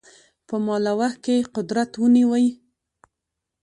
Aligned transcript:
په 0.47 0.55
مالوه 0.65 1.09
کې 1.23 1.35
قدرت 1.55 1.91
ونیوی. 2.01 2.47